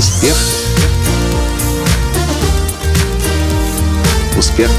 Успех. 0.00 0.34
Успех. 4.38 4.70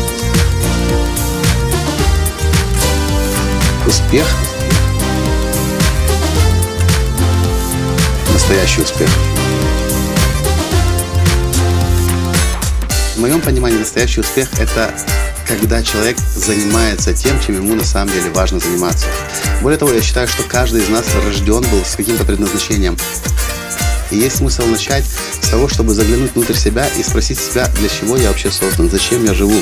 Успех. 3.86 4.26
Настоящий 8.34 8.82
успех. 8.82 9.10
В 13.16 13.20
моем 13.20 13.42
понимании 13.42 13.78
настоящий 13.78 14.22
успех– 14.22 14.50
это 14.60 14.92
когда 15.48 15.84
человек 15.84 16.18
занимается 16.36 17.14
тем, 17.14 17.40
чем 17.46 17.58
ему 17.58 17.76
на 17.76 17.86
самом 17.86 18.12
деле 18.12 18.32
важно 18.32 18.60
заниматься. 18.60 19.06
Более 19.62 19.78
того, 19.78 19.92
я 19.92 20.02
считаю, 20.02 20.28
что 20.28 20.42
каждый 20.42 20.82
из 20.82 20.90
нас 20.90 21.06
рожден 21.14 21.62
был 21.70 21.86
с 21.86 21.96
каким-то 21.96 22.26
предназначением. 22.26 22.98
И 24.12 24.18
есть 24.18 24.38
смысл 24.38 24.66
начать 24.66 25.06
с 25.06 25.48
того, 25.48 25.70
чтобы 25.70 25.94
заглянуть 25.94 26.36
внутрь 26.36 26.54
себя 26.54 26.86
и 26.88 27.02
спросить 27.02 27.40
себя, 27.40 27.68
для 27.78 27.88
чего 27.88 28.18
я 28.18 28.28
вообще 28.28 28.52
создан, 28.52 28.90
зачем 28.90 29.24
я 29.26 29.34
живу. 29.34 29.58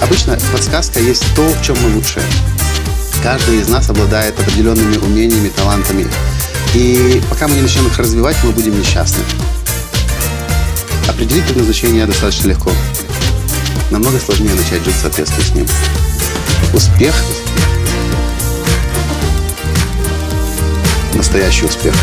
Обычно 0.00 0.38
подсказка 0.52 1.00
есть 1.00 1.24
то, 1.34 1.42
в 1.42 1.64
чем 1.64 1.76
мы 1.80 1.96
лучшие. 1.96 2.24
Каждый 3.22 3.60
из 3.60 3.68
нас 3.68 3.90
обладает 3.90 4.38
определенными 4.38 4.96
умениями, 4.98 5.48
талантами. 5.48 6.06
И 6.74 7.20
пока 7.28 7.48
мы 7.48 7.56
не 7.56 7.62
начнем 7.62 7.86
их 7.86 7.98
развивать, 7.98 8.36
мы 8.44 8.52
будем 8.52 8.78
несчастны. 8.78 9.22
Определить 11.08 11.44
предназначение 11.44 12.06
достаточно 12.06 12.48
легко. 12.48 12.70
Намного 13.90 14.18
сложнее 14.18 14.54
начать 14.54 14.84
жить 14.84 14.94
в 14.94 15.00
соответствии 15.00 15.42
с 15.42 15.54
ним. 15.54 15.66
Успех 16.72 17.14
Настоящий 21.14 21.64
успех. 21.64 21.94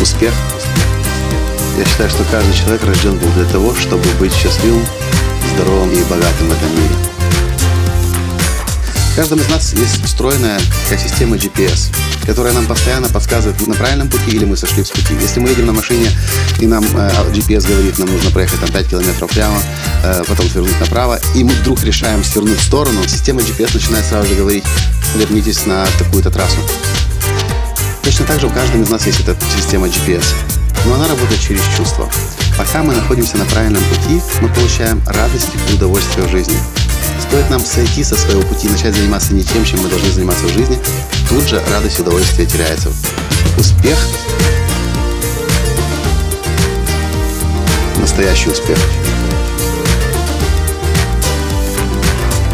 Успех. 0.00 0.32
Я 1.76 1.84
считаю, 1.84 2.08
что 2.08 2.24
каждый 2.30 2.54
человек 2.54 2.82
рожден 2.84 3.18
был 3.18 3.28
для 3.32 3.44
того, 3.44 3.74
чтобы 3.74 4.02
быть 4.18 4.32
счастливым, 4.32 4.82
здоровым 5.54 5.90
и 5.90 6.02
богатым 6.04 6.48
в 6.48 6.52
этом 6.52 6.70
мире. 6.70 6.94
В 9.12 9.16
каждом 9.16 9.40
из 9.40 9.48
нас 9.50 9.74
есть 9.74 10.02
встроенная 10.02 10.58
такая 10.84 10.98
система 10.98 11.36
GPS, 11.36 11.94
которая 12.24 12.54
нам 12.54 12.64
постоянно 12.64 13.08
подсказывает, 13.08 13.66
на 13.66 13.74
правильном 13.74 14.08
пути 14.08 14.30
или 14.30 14.46
мы 14.46 14.56
сошли 14.56 14.84
с 14.84 14.90
пути. 14.90 15.14
Если 15.20 15.38
мы 15.38 15.50
едем 15.50 15.66
на 15.66 15.72
машине, 15.72 16.08
и 16.60 16.66
нам 16.66 16.84
э, 16.84 17.10
GPS 17.34 17.68
говорит, 17.68 17.98
нам 17.98 18.10
нужно 18.10 18.30
проехать 18.30 18.60
там 18.60 18.70
5 18.70 18.88
километров 18.88 19.30
прямо, 19.30 19.60
э, 20.04 20.24
потом 20.26 20.48
свернуть 20.48 20.80
направо, 20.80 21.20
и 21.34 21.44
мы 21.44 21.52
вдруг 21.52 21.84
решаем 21.84 22.24
свернуть 22.24 22.58
в 22.58 22.64
сторону, 22.64 23.02
система 23.06 23.42
GPS 23.42 23.74
начинает 23.74 24.06
сразу 24.06 24.28
же 24.28 24.34
говорить, 24.34 24.64
вернитесь 25.16 25.66
на 25.66 25.84
такую-то 25.98 26.30
трассу. 26.30 26.60
Точно 28.02 28.24
так 28.26 28.40
же 28.40 28.46
у 28.46 28.50
каждого 28.50 28.82
из 28.82 28.90
нас 28.90 29.06
есть 29.06 29.20
эта 29.20 29.36
система 29.56 29.86
GPS, 29.86 30.24
но 30.86 30.94
она 30.94 31.08
работает 31.08 31.40
через 31.40 31.62
чувства. 31.76 32.08
Пока 32.56 32.82
мы 32.82 32.94
находимся 32.94 33.36
на 33.36 33.44
правильном 33.46 33.82
пути, 33.84 34.20
мы 34.40 34.48
получаем 34.48 35.02
радость 35.06 35.48
и 35.68 35.74
удовольствие 35.74 36.26
в 36.26 36.30
жизни. 36.30 36.56
Стоит 37.20 37.48
нам 37.50 37.60
сойти 37.60 38.02
со 38.02 38.16
своего 38.16 38.42
пути 38.42 38.66
и 38.66 38.70
начать 38.70 38.94
заниматься 38.94 39.34
не 39.34 39.42
тем, 39.42 39.64
чем 39.64 39.82
мы 39.82 39.88
должны 39.88 40.10
заниматься 40.10 40.44
в 40.44 40.52
жизни, 40.52 40.78
тут 41.28 41.48
же 41.48 41.62
радость 41.70 41.98
и 41.98 42.02
удовольствие 42.02 42.46
теряется. 42.46 42.90
Успех 43.58 43.98
настоящий 48.20 48.50
успех. 48.50 48.78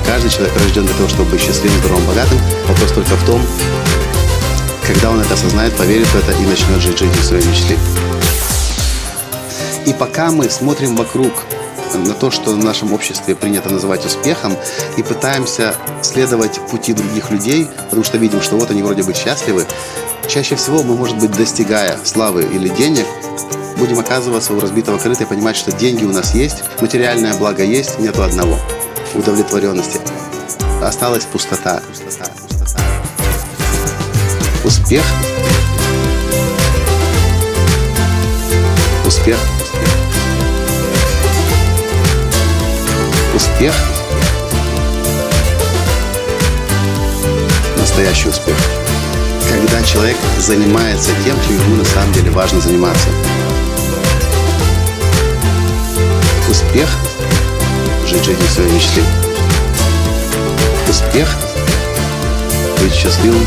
Каждый 0.07 0.31
человек 0.31 0.55
рожден 0.63 0.85
для 0.85 0.95
того, 0.95 1.09
чтобы 1.09 1.31
быть 1.31 1.41
счастливым, 1.41 1.79
здоровым, 1.79 2.07
богатым. 2.07 2.39
Вопрос 2.69 2.93
только 2.93 3.11
в 3.17 3.27
том, 3.27 3.43
когда 4.87 5.11
он 5.11 5.21
это 5.21 5.35
осознает, 5.35 5.77
поверит 5.77 6.07
в 6.07 6.17
это 6.17 6.33
и 6.33 6.47
начнет 6.47 6.81
жить 6.81 6.99
жизнью 6.99 7.23
своей 7.23 7.45
мечты. 7.45 7.77
И 9.85 9.93
пока 9.93 10.31
мы 10.31 10.49
смотрим 10.49 10.97
вокруг 10.97 11.33
на 11.95 12.15
то, 12.15 12.31
что 12.31 12.51
в 12.51 12.65
нашем 12.65 12.93
обществе 12.93 13.35
принято 13.35 13.71
называть 13.71 14.05
успехом, 14.05 14.57
и 14.97 15.03
пытаемся 15.03 15.75
следовать 16.03 16.61
пути 16.71 16.93
других 16.93 17.31
людей, 17.31 17.69
потому 17.85 18.05
что 18.05 18.19
видим, 18.19 18.43
что 18.43 18.57
вот 18.57 18.71
они 18.71 18.83
вроде 18.83 19.03
бы 19.03 19.15
счастливы, 19.15 19.65
чаще 20.29 20.57
всего 20.57 20.83
мы, 20.83 20.95
может 20.95 21.19
быть, 21.19 21.31
достигая 21.33 21.99
славы 22.05 22.43
или 22.43 22.69
денег, 22.69 23.07
будем 23.79 23.99
оказываться 23.99 24.53
у 24.53 24.61
разбитого 24.61 24.99
корыта 24.99 25.25
и 25.25 25.27
понимать, 25.27 25.57
что 25.57 25.73
деньги 25.73 26.05
у 26.05 26.13
нас 26.13 26.35
есть, 26.35 26.65
материальное 26.81 27.35
благо 27.35 27.63
есть, 27.63 27.99
нету 27.99 28.23
одного– 28.23 28.59
удовлетворенности. 29.15 30.01
Осталась 30.83 31.25
пустота. 31.25 31.81
пустота, 31.89 32.27
пустота. 32.49 33.16
Успех. 34.67 35.05
Успех. 39.05 39.39
Успех. 43.33 43.75
Настоящий 47.79 48.29
успех. 48.29 48.57
Когда 49.49 49.81
человек 49.85 50.17
занимается 50.41 51.13
тем, 51.25 51.37
чем 51.47 51.61
ему 51.61 51.77
на 51.77 51.85
самом 51.85 52.13
деле 52.13 52.33
важно 52.33 52.61
заниматься. 52.61 53.07
Успех– 56.51 56.89
жить 58.09 58.25
жизнью 58.25 58.49
своей 58.53 58.73
мечты. 58.73 59.03
Успех– 60.89 61.29
быть 62.81 62.93
счастливым, 62.93 63.47